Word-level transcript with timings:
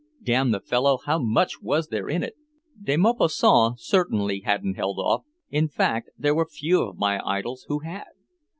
Damn 0.23 0.49
the 0.49 0.59
fellow, 0.59 0.97
how 1.05 1.19
much 1.19 1.61
was 1.61 1.89
there 1.89 2.09
in 2.09 2.23
it? 2.23 2.33
De 2.81 2.97
Maupassant 2.97 3.79
certainly 3.79 4.39
hadn't 4.39 4.73
held 4.73 4.97
off. 4.97 5.25
In 5.51 5.67
fact 5.67 6.09
there 6.17 6.33
were 6.33 6.47
few 6.47 6.81
of 6.81 6.97
my 6.97 7.21
idols 7.23 7.65
who 7.67 7.81
had. 7.81 8.05